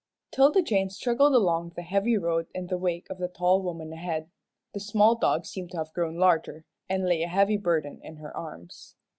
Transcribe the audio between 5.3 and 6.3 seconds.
seemed to have grown